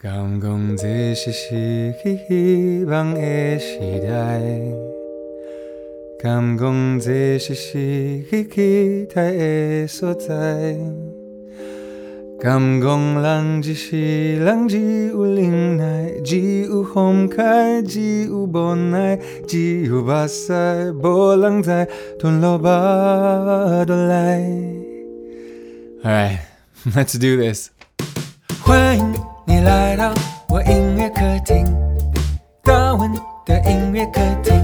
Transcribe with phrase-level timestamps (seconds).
[0.00, 1.92] 敢讲这是是
[2.28, 4.40] 希望的时代，
[6.22, 10.78] 敢讲这是是期待的所在，
[12.38, 19.18] 敢讲人只是人只有忍耐，只有愤慨，只有无奈，
[19.48, 21.88] 只有目屎，无人知，
[22.20, 24.76] 吞落巴肚内。
[26.04, 26.38] All right,
[26.94, 27.70] let's do this.
[29.68, 29.92] 欢迎。
[29.92, 30.14] 你来到
[30.48, 31.66] 我音乐客厅，
[32.62, 33.12] 大文
[33.44, 34.54] 的音乐客厅。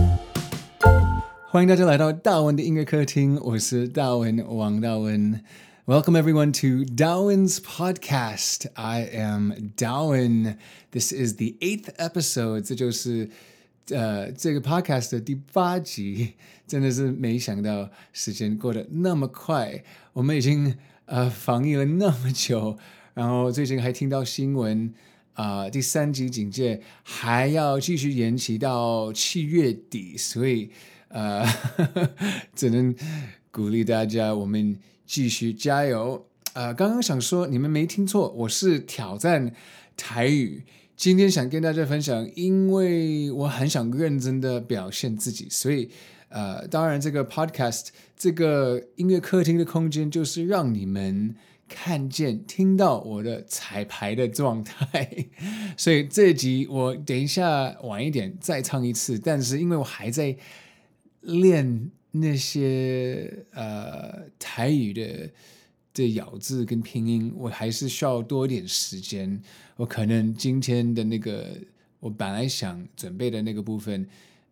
[1.47, 5.43] 欢迎大家来到大文的音乐客厅，我是大文王大文。
[5.85, 8.65] Welcome everyone to Darwin's podcast.
[8.73, 10.57] I am Darwin.
[10.91, 12.63] This is the eighth episode.
[12.63, 13.29] 这就是
[13.91, 16.33] 呃这个 podcast 的第八集。
[16.67, 19.85] 真的是没想到时间过得那么快，
[20.15, 22.79] 我们已经呃防疫了那么久。
[23.15, 24.93] 然后最近还听到新闻，
[25.35, 30.69] 啊、第三级警戒还要继续延期到七月底，所以
[31.09, 31.47] 呃，
[32.57, 32.93] 只能
[33.53, 36.27] 鼓励大家，我们继续加油。
[36.55, 39.53] 呃，刚刚想说，你们没听错，我是挑战
[39.97, 40.65] 台语。
[40.97, 45.89] 今天想跟大家分享，因为我很想认真的表现自己，所以
[46.31, 51.37] 呃，当然这个 podcast 这个音乐客厅的空间就是让你们。
[51.77, 55.27] 看见、听到我的彩排的状态，
[55.77, 59.19] 所以这集我等一下晚一点再唱一次。
[59.19, 60.37] 但是因为我还在
[61.23, 65.31] 练那些呃台语的
[65.93, 69.43] 的咬字跟拼音，我还是需要多一点时间。
[69.75, 71.59] 我可能今天的那个
[71.99, 74.07] 我本来想准备的那个部分，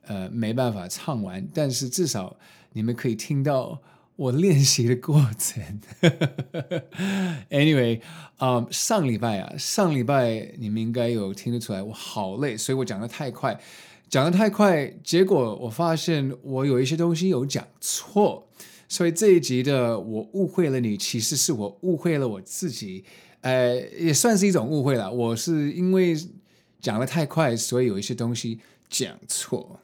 [0.07, 1.47] 呃，没办法唱完。
[1.55, 2.37] 但是至少
[2.73, 3.81] 你们可以听到。
[4.17, 5.81] 我练习的过程，
[7.51, 8.01] Anyway，
[8.37, 13.59] 啊、上礼拜啊，上礼拜你们应该有听得出来，我好累，所以我讲得太快，
[14.09, 18.47] 讲得太快，结果我发现我有一些东西有讲错，
[18.89, 23.05] 所以这一集的我误会了你，其实是我误会了我自己，
[23.41, 25.11] 呃，也算是一种误会了。
[25.11, 26.15] 我是因为
[26.81, 28.61] 讲得太快，所以有一些东西
[28.91, 29.81] 讲错。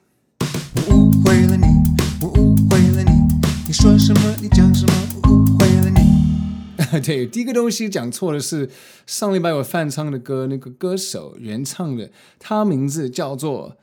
[3.69, 3.75] 你。
[3.75, 4.35] 说什么？
[4.41, 4.93] 你讲什么？
[5.25, 7.01] 我误会了你。
[7.05, 8.71] 对，第一个东西讲错的是
[9.07, 13.77] 上礼拜我翻唱的歌，那个歌手原唱的，他名字叫做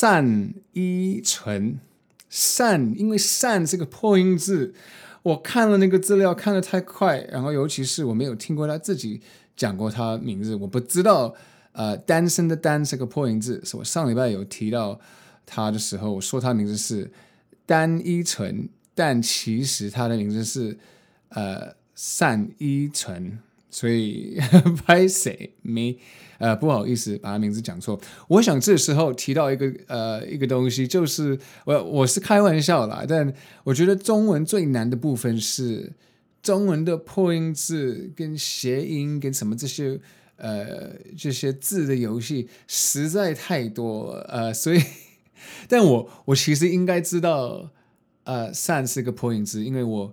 [0.00, 1.78] 单依纯。
[2.58, 4.74] 单，因为单是个破音字，
[5.22, 9.20] 我看了那个资料看得太快，然后尤其是我没有听过他自己
[9.56, 11.32] 讲过他名字，我不知道
[11.70, 14.98] 呃，单身的单是个破音字，是我上礼拜有提到
[15.46, 17.12] 他的时候，我说他名字是
[17.64, 18.68] 单依纯。
[18.96, 20.76] 但其实他的名字是
[21.28, 21.76] 呃
[22.18, 23.38] 单依纯，
[23.70, 24.38] 所以
[24.86, 25.98] 拍谁没
[26.38, 28.00] 呃不好意思把他名字讲错。
[28.28, 33.30] 我想这时候提到一个呃一个东西，就是我我是开玩笑啦，但
[33.64, 35.92] 我觉得中文最难的部分是
[36.42, 40.00] 中文的破音字跟谐音跟什么这些
[40.36, 44.82] 呃这些字的游戏实在太多了呃，所以
[45.68, 47.70] 但我我其实应该知道。
[48.26, 50.12] 呃，单是一个破音字，因为我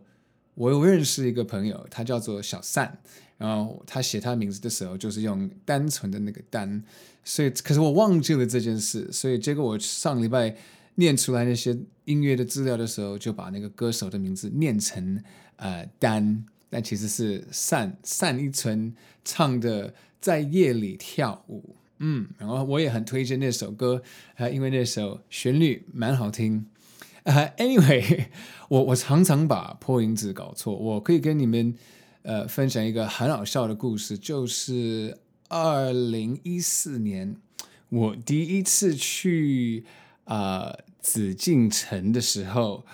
[0.53, 2.99] 我有认识一个朋友，他叫做小单，
[3.39, 6.83] 然后他写他名字的时候就是用单纯的那个单，
[7.23, 10.55] 所以可是我忘记了这件事，所以结果我上礼拜
[10.95, 11.75] 念出来那些
[12.05, 15.19] 音乐的资料的时候，就把那个歌手的名字念成
[15.55, 18.93] 呃单，但其实是单单依纯
[19.25, 19.91] 唱的
[20.21, 24.03] 在夜里跳舞，嗯，然后我也很推荐那首歌，
[24.35, 26.67] 呃，因为那首旋律蛮好听。
[27.23, 28.25] 呃、 uh，anyway，
[28.67, 30.75] 我我常常把破音字搞错。
[30.75, 31.73] 我可以跟你们
[32.23, 35.17] 呃分享一个很好笑的故事，就是
[35.47, 37.37] 二零一四年
[37.87, 39.85] 我第一次去
[40.25, 42.85] 啊、紫禁城的时候，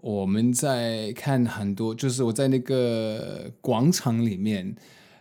[0.00, 4.74] 我们在看很多，就是我在那个广场里面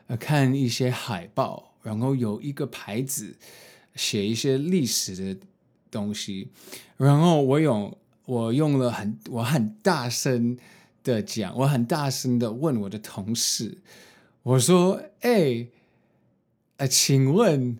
[0.08, 3.36] 呃看一些海报，然后有一个牌子
[3.94, 5.39] 写一些历史的
[5.92, 6.50] 东西，
[6.98, 7.95] 然后我有。
[8.25, 10.57] 我用了很，我很大声
[11.04, 13.77] 的讲，我很大声的问我的同事，
[14.44, 15.68] 我说：“哎，
[16.77, 17.77] 呃，请问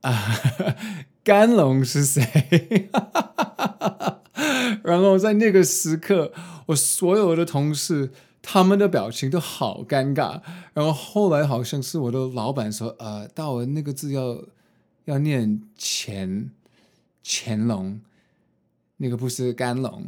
[0.00, 0.40] 啊，
[1.22, 2.90] 干龙是谁？”
[4.82, 6.32] 然后在那个时刻，
[6.66, 8.10] 我所有的同事
[8.42, 10.40] 他们的表情都好尴尬。
[10.74, 14.44] 然后后来好像是我的老板说：“呃，大文那个字要
[15.06, 16.50] 要念乾
[17.24, 18.00] 乾隆。”
[18.98, 20.06] 那个不是干龙，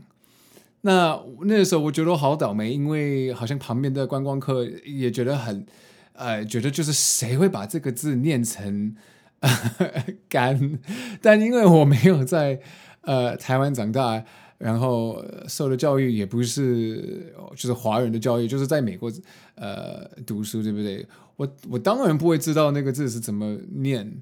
[0.83, 5.67] 那那个时候我觉得我好倒霉，因为好像旁边的观光客也觉得很
[6.13, 8.97] 呃，觉得就是谁会把这个字念成
[10.29, 10.79] 干？
[11.23, 12.61] 但因为我没有在
[13.03, 14.25] 呃台湾长大，
[14.59, 19.13] 然后受的教育也不是就是华人的教育，就是在美国
[19.55, 21.07] 呃读书，对不对？
[21.37, 24.13] 我我当然不会知道那个字是怎么念，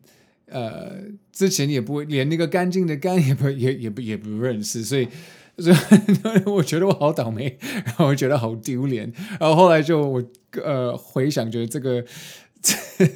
[0.46, 1.02] 呃，
[1.32, 5.08] 之前也不会连那个干净的干也不也也不也不认识，所以。
[5.56, 9.10] 所以 我觉得我好倒霉，然后我觉得好丢脸，
[9.40, 10.22] 然后后来就我
[10.62, 12.04] 呃回想，觉得这个
[12.60, 12.74] 这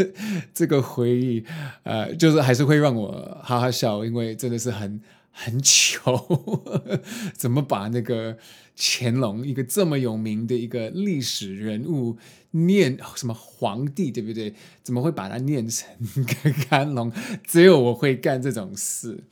[0.54, 1.44] 这个回忆
[1.82, 4.98] 呃，就是还是会让我哈哈笑，因为真的是很
[5.42, 6.62] 很糗，
[7.34, 8.36] 怎么把那个
[8.76, 12.18] 乾隆一个这么有名的一个历史人物
[12.50, 14.52] 念什么皇帝对不对？
[14.82, 15.88] 怎么会把它念成
[16.68, 17.10] 乾隆？
[17.46, 19.24] 只有我会干这种事。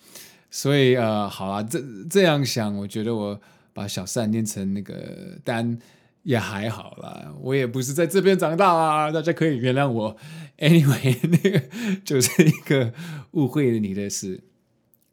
[0.50, 1.78] 所以呃，好啊，这
[2.08, 3.38] 这样想，我觉得我
[3.74, 5.78] 把小善念成那个丹
[6.22, 7.34] 也还好啦。
[7.42, 10.16] 我也不是在这边长大啊，大家可以原谅我。
[10.56, 11.62] Anyway，那个
[12.02, 12.94] 就是一个
[13.32, 14.40] 误会了你的事。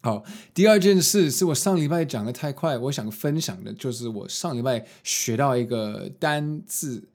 [0.06, 0.24] 好，
[0.54, 7.08] 第二件事是我上礼拜讲的太快，我想分享的就是我上礼拜学到一个单字，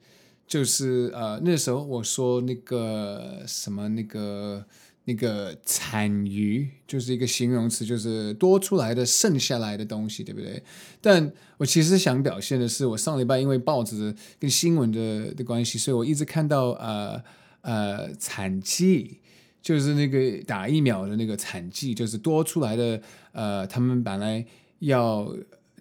[0.45, 4.65] 就是呃那时候我说那个什么那个。
[5.05, 10.61] 那个残余就是一个形容词，就是多出来的、剩下来的东西，对不对？
[11.01, 17.19] 但我其实想表现的是，我上礼拜因为报纸跟新闻的的关系，所以我一直看到呃
[17.61, 19.17] 呃残剂，
[19.61, 24.45] 就是那个打疫苗的那个残剂，就是多出来的呃，他们本来
[24.79, 25.33] 要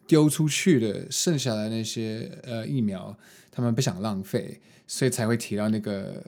[0.07, 3.17] 丢出去的剩下的那些呃疫苗，
[3.51, 6.23] 他们不想浪费，所以才会提到那个。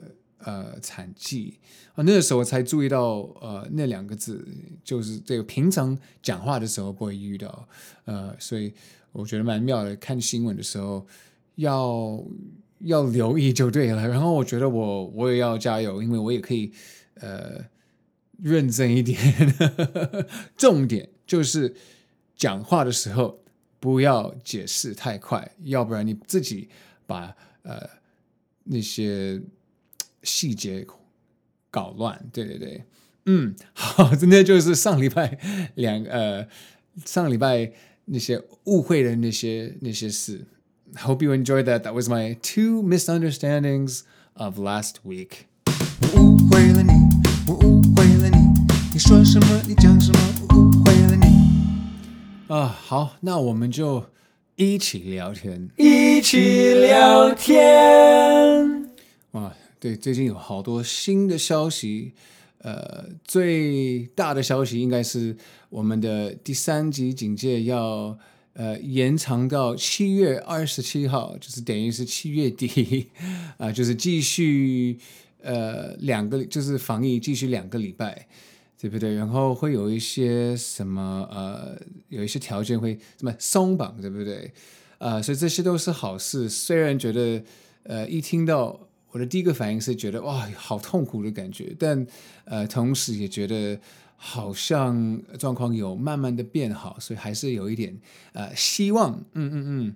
[0.45, 1.57] 呃，残剂
[1.95, 4.45] 啊，那个时候才注意到，呃，那两个字
[4.83, 7.65] 就是这个平常讲话的时候不会遇到，
[8.03, 8.73] 呃，所以
[9.13, 9.95] 我觉得蛮妙的。
[9.95, 11.07] 看新闻的时候
[11.55, 12.21] 要
[12.83, 14.07] 要留意就对了。
[14.07, 16.71] 然后我觉得我我也要加油，因为我也可以
[17.15, 17.59] 呃
[18.41, 19.19] 认真一点。
[20.55, 21.75] 重点就是
[22.35, 23.43] 讲话的时候
[23.79, 26.69] 不要解释太快，要不然你自己
[27.05, 27.89] 把呃
[28.63, 29.41] 那些。
[30.25, 30.87] 细节
[31.69, 32.81] 搞乱，对对对，
[33.25, 35.37] 嗯， 好，今天就是上礼拜
[35.75, 36.47] 两呃，
[37.03, 37.73] 上礼拜
[38.05, 40.45] 那些误会的那些那些事。
[40.99, 41.83] Hope you enjoyed that.
[41.83, 44.03] That was my two misunderstandings
[44.35, 45.47] of last week.
[46.13, 46.91] 我误会了你，
[47.47, 48.37] 我误会了你，
[48.93, 49.61] 你说什么？
[49.67, 50.19] 你讲什么？
[50.49, 52.53] 我误会了你。
[52.53, 54.05] 啊，好，那我们就
[54.55, 58.89] 一起聊天，一起聊天。
[59.31, 59.53] 哇。
[59.79, 62.13] 对，最近有好多新的消息，
[62.59, 65.35] 呃，最大的消息应该是
[65.69, 68.17] 我们的第三级警戒要
[68.53, 73.07] 呃延长到七月二十七号，就是等于是七月底
[73.57, 74.97] 啊，就是继续
[75.41, 78.27] 呃两个，就是防疫继续两个礼拜，
[78.79, 79.15] 对不对？
[79.15, 81.79] 然后会有一些什么呃，
[82.09, 84.51] 有一些条件会什么松绑，对不对？
[84.97, 86.49] 啊，所以这些都是好事。
[86.49, 87.43] 虽然觉得
[87.83, 88.87] 呃一听到。
[89.13, 92.03] 我的第一个反应是觉得哇，好痛苦的感觉，但
[92.45, 93.79] 呃，同时也觉得
[94.15, 97.95] 好像状况有慢慢的变好，所以还是有一点
[98.31, 99.23] 呃希望。
[99.33, 99.95] 嗯嗯嗯，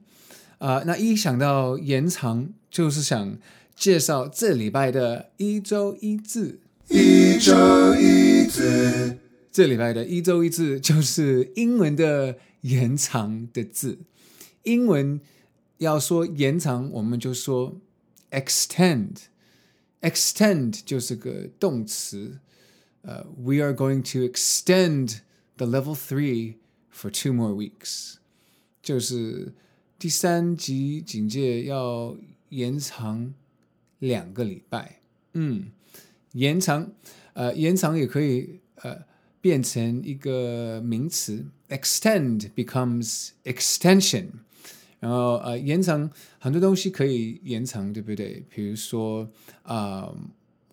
[0.60, 3.40] 啊、呃，那一想到延长，就是想
[3.76, 6.60] 介绍这礼拜的一周一字。
[6.90, 9.18] 一周一字，
[9.52, 13.98] 这礼拜的一周一字就是英文的延长的字。
[14.62, 15.20] 英文
[15.80, 17.78] 要说延长，我们就说。
[18.31, 22.39] extend，extend 就是个动词。
[23.03, 25.21] 呃、uh，we are going to extend
[25.57, 26.57] the level three
[26.95, 28.17] for two more weeks，
[28.81, 29.53] 就是
[29.99, 32.17] 第三级警戒要
[32.51, 33.35] 延长
[33.99, 35.01] 两个礼拜。
[35.33, 35.73] 嗯，
[36.33, 36.93] 延长，
[37.33, 39.03] 呃，延长也可以呃
[39.41, 44.27] 变成一个名词，extend becomes extension。
[45.00, 48.44] 然后呃，延长很多东西可以延长，对不对？
[48.50, 49.30] 比如说
[49.62, 50.12] 啊、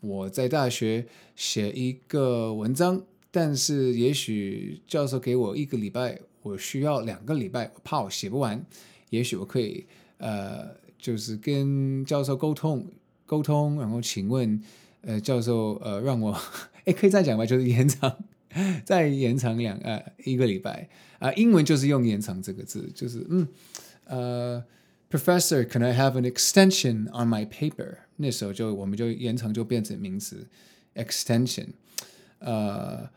[0.01, 8.65] 我在大学写一个文章，但是也许教授给我一个礼拜，我需要两个礼拜，我怕我写不完，
[9.11, 9.85] 也许我可以
[10.17, 12.87] 呃，就是跟教授沟通
[13.27, 14.59] 沟通，然后请问
[15.03, 16.35] 呃，教授呃，让我
[16.87, 17.45] 哎，可以再讲吗？
[17.45, 18.17] 就是延长
[18.87, 20.89] 再延长两呃一个礼拜
[21.19, 23.47] 啊、英文就是用延长这个字，就是嗯。
[24.05, 24.65] 呃、
[25.11, 27.99] ，Professor，can I have an extension on my paper？
[28.17, 30.47] 那时候就我们就延长就变成名词
[30.95, 31.69] ，extension。
[32.39, 33.09] 呃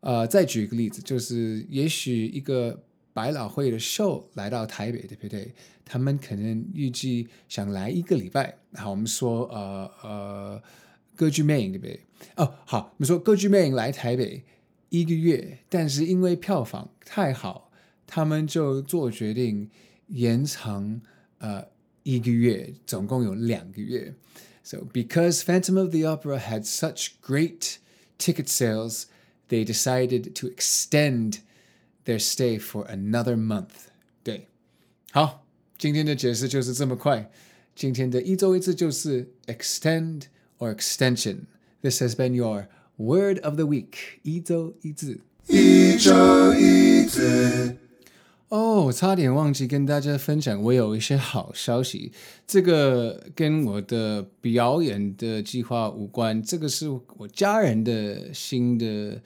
[0.00, 5.52] 呃，再举一个例子，就是也许一个百老汇的 show 来到台北，对不对？
[5.84, 8.58] 他们可能预计想来一个礼拜。
[8.74, 10.62] 好，我们说呃呃，
[11.16, 12.00] 歌剧魅影，对不对？
[12.36, 14.44] 哦，好，我们说歌剧魅影来台北
[14.90, 17.70] 一个月，但是因为票房太好，
[18.06, 19.68] 他们就做决定
[20.07, 21.01] 延长
[21.39, 21.65] 呃
[22.03, 24.13] 一个月，总共有两个月。
[24.63, 27.77] So because Phantom of the Opera had such great
[28.17, 29.05] ticket sales,
[29.49, 31.39] they decided to extend
[32.05, 33.89] their stay for another month。
[34.23, 34.47] 对，
[35.11, 35.45] 好，
[35.77, 37.29] 今天的解释就是这么快。
[37.75, 40.23] 今天的一周一字就是 extend
[40.59, 42.67] or extension。This has been your
[42.97, 44.19] word of the week。
[44.21, 47.75] 一周一字，一周一字。
[48.48, 52.12] 哦，我差点忘记跟大家分享，我有一些好消息。
[52.46, 59.20] 这个跟我的表演的计划无关，这个是我家人的新的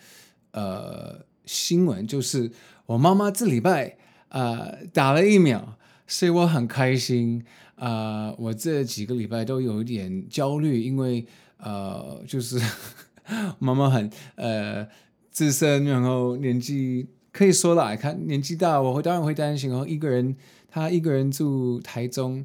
[0.50, 2.50] 呃新闻，就是
[2.86, 3.96] 我妈妈这礼拜
[4.28, 5.76] 啊、打了疫苗，
[6.06, 7.44] 所以我很开心
[7.76, 11.26] 啊、我这几个礼拜都有一点焦虑，因为。
[11.64, 12.60] 呃，就是
[13.60, 14.84] 妈妈很呃
[15.30, 19.72] 资深，然后年纪可以说来看年纪大，我会当然会担心。
[19.72, 20.36] 哦一个人，
[20.68, 22.44] 他一个人住台中，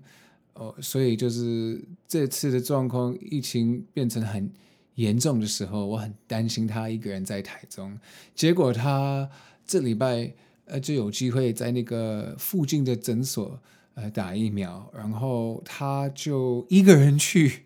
[0.53, 4.49] 哦，所以就是这次的状况，疫情变成很
[4.95, 7.99] 严重的时候，我很担心他一个人在台中。
[8.33, 9.29] 结果他
[9.65, 10.31] 这礼拜
[10.65, 13.59] 呃就有机会在那个附近的诊所
[13.95, 17.63] 呃打疫苗，然后他就一个人去。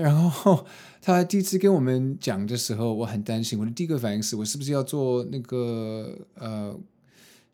[0.00, 0.66] 然后
[1.02, 3.58] 他第一次跟我们讲的时候，我很担心。
[3.58, 6.74] 我的第一个反应是我是不是要坐那个呃，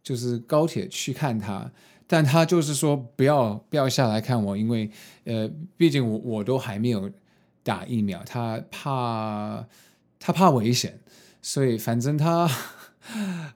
[0.02, 1.70] 就是高铁去看他？
[2.06, 4.90] 但他就是说不要不要下来看我，因为
[5.24, 7.10] 呃，毕竟我我都还没有
[7.62, 9.66] 打疫苗，他怕
[10.20, 11.00] 他怕危险，
[11.42, 12.48] 所以反正他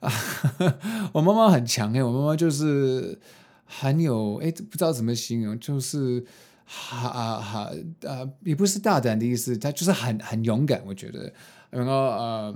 [0.01, 0.13] 啊，
[1.15, 3.19] 我妈妈很强哎，我妈妈就是
[3.65, 6.25] 很有哎，不知道怎么形容，就是。
[6.73, 7.73] 哈啊哈
[8.07, 11.33] 啊，也不是大胆的意思，他就是很很勇敢，我觉得，
[11.69, 12.55] 然后呃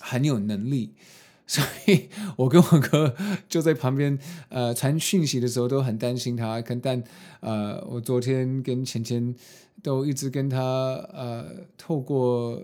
[0.00, 0.94] 很有能力，
[1.48, 3.12] 所以我跟我哥
[3.48, 4.16] 就在旁边
[4.50, 7.02] 呃传讯息的时候都很担心他，可但
[7.40, 9.34] 呃我昨天跟前天
[9.82, 10.60] 都一直跟他
[11.12, 11.44] 呃
[11.76, 12.62] 透过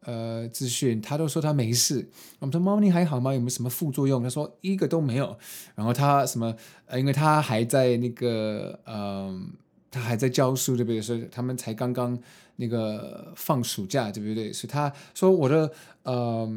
[0.00, 2.10] 呃资讯，他都说他没事。
[2.40, 3.32] 我们说猫你还好吗？
[3.32, 4.20] 有没有什么副作用？
[4.20, 5.38] 他说一个都没有。
[5.76, 6.56] 然后他什么，
[6.96, 9.52] 因为他还在那个嗯。
[9.94, 11.00] 他还在教书，对不对？
[11.00, 12.18] 所以他们才刚刚
[12.56, 14.52] 那个放暑假，对不对？
[14.52, 15.70] 所以他说我的
[16.02, 16.48] 呃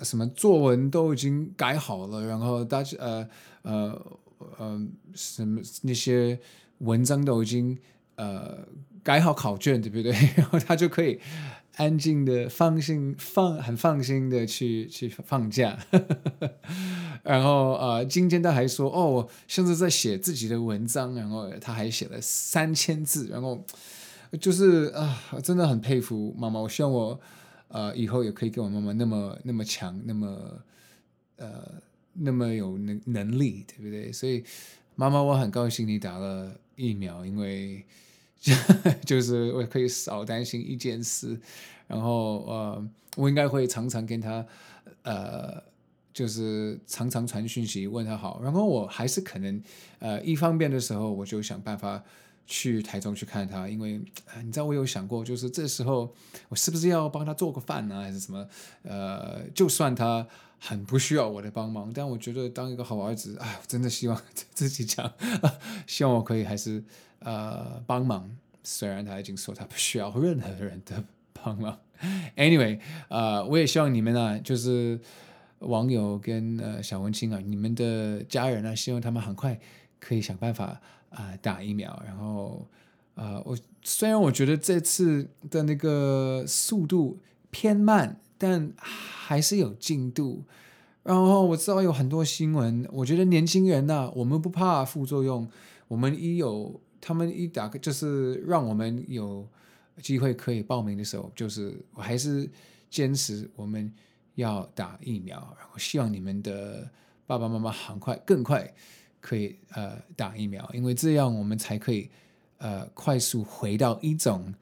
[0.00, 3.28] 什么作文都已经改好了，然后大家呃
[3.62, 4.02] 呃
[4.58, 6.38] 呃什么那些
[6.78, 7.76] 文章都已经
[8.16, 8.58] 呃
[9.02, 10.12] 改好考卷，对不对？
[10.36, 11.18] 然后他就可以。
[11.76, 15.76] 安静的放心放很放心的去去放假，
[17.24, 23.64] 然后呃，今天他还说哦，现在在写自己的文章，然后他还写了三千字，然后
[24.40, 26.60] 就是啊、真的很佩服妈妈。
[26.60, 27.20] 我希望我
[27.68, 30.62] 呃以后也可以跟我妈妈那么那么强，那么
[31.36, 31.72] 呃
[32.12, 34.12] 那么有能能力，对不对？
[34.12, 34.44] 所以
[34.94, 37.84] 妈妈，我很高兴你打了疫苗，因为。
[39.06, 41.38] 就是我可以少担心一件事，
[41.86, 44.44] 然后呃，我应该会常常跟他
[45.02, 45.62] 呃，
[46.12, 49.62] 就是常常传讯息问他好，然后我还是可能
[49.98, 52.02] 呃一方面的时候，我就想办法
[52.46, 54.00] 去台中去看他，因为
[54.42, 56.14] 你知道我有想过，就是这时候
[56.50, 58.46] 我是不是要帮他做个饭呢，还是什么？
[58.82, 60.26] 呃，就算他
[60.66, 65.12] 很不需要我的帮忙，但我觉得当一个好儿子，哎，我真的希望 自己讲，
[65.86, 66.82] 希望我可以还是。
[67.20, 68.30] 呃，帮忙，
[68.62, 71.02] 虽然他已经说他不需要任何人的
[71.32, 71.80] 帮忙。
[72.36, 72.78] Anyway，
[73.08, 75.00] 呃，我也希望你们啊，就是
[75.60, 79.58] 网友跟呃小文青啊，你们的家人啊，希望他们很快
[79.98, 80.78] 可以想办法
[81.08, 81.98] 啊、打疫苗。
[82.04, 82.68] 然后，
[83.14, 87.18] 呃，我虽然我觉得这次的那个速度
[87.50, 90.44] 偏慢，但还是有进度。
[91.02, 95.48] 然后我知道有很多新闻，我觉得年轻人呐、我们不怕副作用，
[95.88, 96.80] 我们一有。
[97.06, 99.46] 他们一打就是让我们有
[100.00, 102.50] 机会可以报名的时候，就是我还是
[102.88, 103.92] 坚持我们
[104.36, 106.90] 要打疫苗，然后希望你们的
[107.26, 108.72] 爸爸妈妈很快更快
[109.20, 112.08] 可以呃打疫苗，因为这样我们才可以
[112.56, 114.54] 呃快速回到一种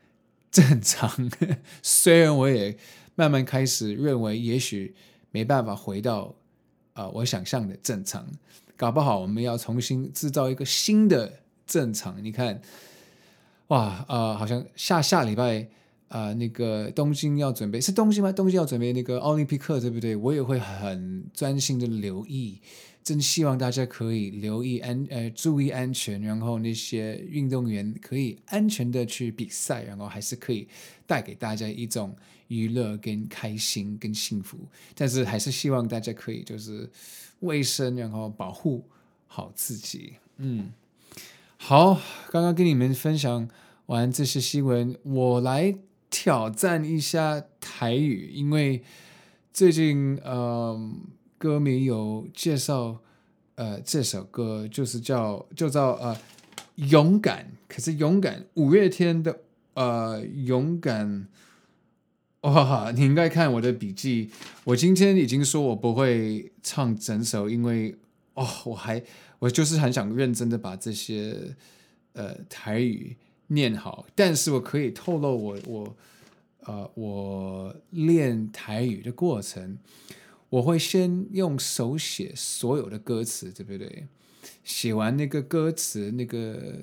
[0.51, 1.31] 正常。
[1.81, 2.77] 虽然我也
[3.15, 4.95] 慢慢开始认为，也许
[5.31, 6.35] 没办法回到
[6.95, 8.27] 呃我想象的正常，
[8.77, 11.41] 搞不好我们要重新制造一个新的。
[11.65, 12.61] 正常，你看，
[13.69, 15.67] 哇，呃，好像下下礼拜，
[16.09, 18.31] 啊、那个东京要准备是东京吗？
[18.31, 20.15] 东京要准备那个奥林匹克，对不对？
[20.17, 22.61] 我也会很专心的留意，
[23.03, 30.69] 真希望大家可以留意安呃注意安全，然后那些运动员可以安全的去比赛，然后还是可以
[31.07, 32.15] 带给大家一种
[32.53, 34.59] 娱乐跟开心跟幸福。
[34.95, 36.91] 但是还是希望大家可以就是
[37.41, 38.85] 卫生，然后保护
[39.27, 40.15] 好自己。
[40.37, 40.73] 嗯，
[41.57, 43.49] 好，刚刚跟你们分享
[43.87, 45.75] 完这些新闻，我来。
[46.15, 48.83] 挑战一下台语，因为
[49.51, 50.79] 最近呃
[51.39, 52.99] 歌迷有介绍
[53.55, 56.15] 呃这首歌，就是叫就叫呃
[56.75, 59.41] 勇敢，可是勇敢五月天的
[59.73, 61.27] 呃勇敢，
[62.43, 62.93] 哇！
[62.95, 64.31] 你应该看我的笔记，
[64.65, 67.97] 我今天已经说我不会唱整首，因为
[68.35, 69.03] 哦我还
[69.41, 71.57] 我就是很想认真的把这些
[72.13, 73.17] 呃台语。
[73.49, 75.97] 念好，但是我可以透露我我
[76.61, 79.77] 呃我练台语的过程，
[80.49, 84.07] 我会先用手写所有的歌词，对不对？
[84.65, 86.79] 写完那个歌词那个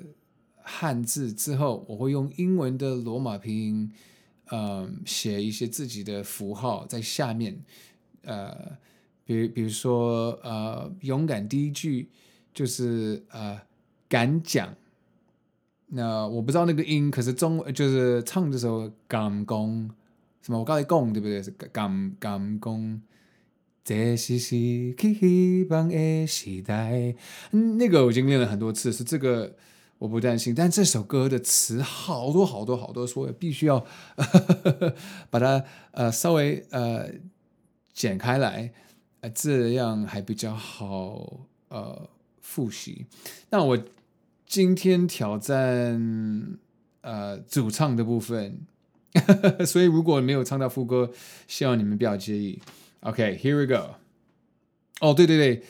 [0.62, 3.90] 汉字之后，我会用英文的罗马拼音，
[4.50, 7.58] 呃，写一些自己的符号在下面，
[8.22, 8.76] 呃，
[9.24, 12.08] 比比如说呃勇敢第一句
[12.52, 13.60] 就是呃
[14.08, 14.74] 敢讲。
[15.92, 19.90] 那我不知道那个音，可是中就是唱这首敢讲
[20.40, 20.58] 什么？
[20.60, 21.42] 我刚才讲对不对？
[21.72, 23.02] 敢敢讲，
[23.82, 24.48] 这是是
[24.96, 27.14] 希望的时代。
[27.50, 29.56] 那个我已经练了很多次，是这个
[30.00, 30.52] 我不担心。
[30.52, 33.86] 但这首歌的词好多好多好多，所以必须要
[35.30, 37.08] 把它呃稍微呃
[37.94, 38.72] 剪开来，
[39.20, 43.06] 呃这样还比较好呃复习。
[43.50, 43.78] 那我。
[44.52, 46.58] 今天挑战
[47.02, 48.66] 呃主唱的部分，
[49.64, 51.12] 所以如果没有唱到副歌，
[51.46, 52.60] 希望你们不要介意。
[53.02, 53.94] OK，here、we go。
[54.98, 55.62] 哦，对对对，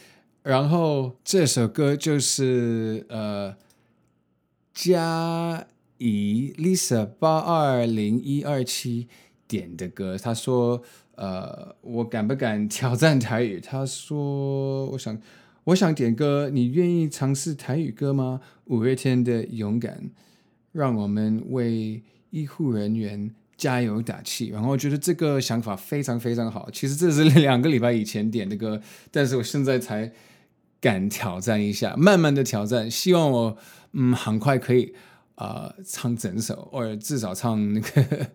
[0.42, 3.54] 然后这首歌就是呃
[4.72, 5.66] 嘉
[5.98, 9.08] 怡 Lisa 八二零一二七
[9.46, 10.16] 点的歌。
[10.16, 10.82] 他说
[11.14, 13.60] 呃我敢不敢挑战台语？
[13.60, 15.20] 他说我想。
[15.64, 18.40] 我想点歌，你愿意尝试台语歌吗？
[18.64, 19.92] 五月天的《勇敢》，
[20.72, 24.48] 让我们为医护人员加油打气。
[24.48, 26.70] 然后我觉得这个想法非常非常好。
[26.72, 28.80] 其实这是两个礼拜以前点的歌，
[29.12, 30.10] 但是我现在才
[30.80, 32.90] 敢挑战一下，慢慢的挑战。
[32.90, 33.56] 希望我
[33.92, 34.94] 嗯很快可以
[35.34, 38.26] 啊、呃、唱整首，或者至少唱那个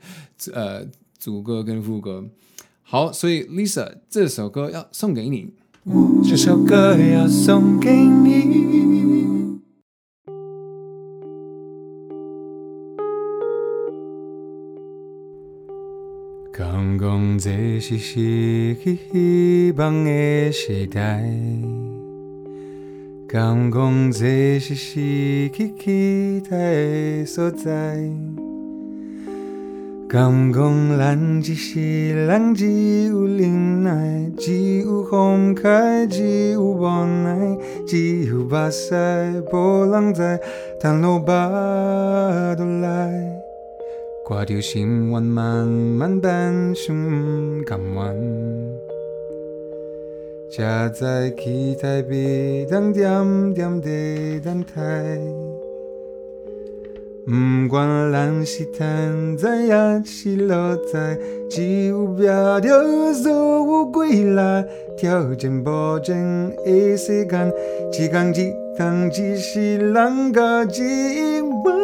[0.53, 0.85] 呃
[1.17, 2.25] 主歌跟副歌。
[2.83, 5.53] 好，所以 Lisa 这首歌要送给你。
[6.23, 8.65] 这首歌要送给你。
[16.51, 21.21] 敢讲这是希望的时代，
[23.35, 27.99] 敢讲这是失去期待的所在。
[30.07, 40.39] 敢讲咱只是人，只有忍耐，只有放开，只有无奈，只有目屎，无人知，
[40.79, 41.35] 但落巴
[42.55, 43.11] 肚来，
[44.25, 48.64] 挂着心愿，慢慢变成不甘愿，
[50.55, 55.19] 才知期待必当点点地等待。
[57.25, 61.17] 不管咱是站在还是落在，
[61.49, 62.25] 只有拼
[62.61, 64.65] 着所有归来，
[64.97, 66.15] 挑战无尽
[66.63, 67.51] 的世间，
[67.91, 70.81] 一天一天只是咱家己
[71.41, 71.75] 玩。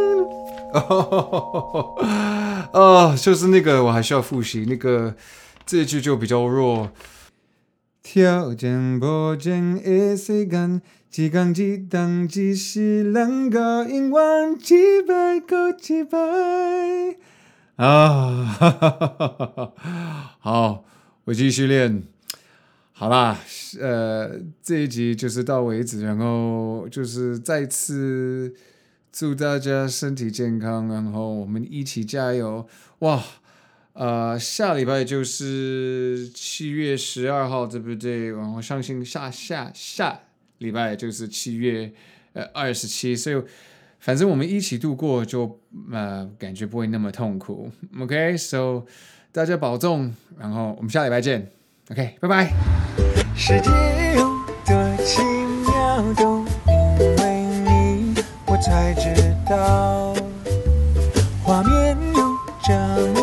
[2.72, 5.14] 哦，就是那个，我还需要复习那个
[5.66, 6.88] 这一句就比较弱。
[8.04, 10.82] 挑战无尽的世间。
[11.14, 16.18] 一天一天，只是咱甲永远一摆搁一摆
[17.76, 18.46] 啊！
[20.40, 20.86] 好，
[21.26, 22.04] 我继续练。
[22.94, 23.38] 好啦，
[23.82, 28.56] 呃，这一集就是到为止，然后就是再次
[29.12, 32.66] 祝大家身体健康，然后我们一起加油！
[33.00, 33.22] 哇，
[33.94, 38.32] 呃，下礼拜就是七月十二号，对不对？
[38.32, 40.22] 然后相信下下下。
[40.60, 41.92] 礼拜就是七月
[42.34, 43.44] 呃二十七，所以
[44.00, 45.60] 反正我们一起度过就，
[45.92, 47.72] 呃感觉不会那么痛苦。
[48.00, 48.86] OK，so
[49.32, 51.52] 大家保重，然后我们下礼拜见。
[51.90, 52.54] OK，拜拜。
[53.36, 53.70] 世界
[54.16, 54.22] 有
[54.66, 55.22] 多奇
[55.66, 57.24] 妙，都因为
[57.66, 60.14] 你，我才知道。
[61.44, 62.72] 画面有这
[63.14, 63.21] 么